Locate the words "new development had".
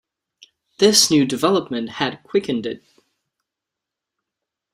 1.11-2.23